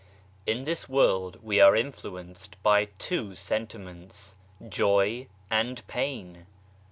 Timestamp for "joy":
4.79-5.27